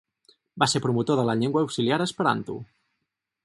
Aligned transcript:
Va 0.63 0.67
ser 0.71 0.81
promotor 0.85 1.19
de 1.21 1.25
la 1.29 1.37
llengua 1.43 1.63
auxiliar 1.67 2.03
esperanto. 2.09 2.61